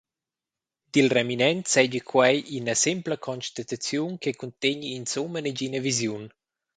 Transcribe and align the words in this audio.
Dil 0.93 1.07
reminent 1.17 1.61
seigi 1.73 2.01
quei 2.09 2.35
ina 2.57 2.75
sempla 2.85 3.15
constataziun 3.27 4.11
che 4.23 4.31
cuntegni 4.39 4.89
insumma 4.99 5.39
negina 5.43 5.79
visiun. 5.89 6.23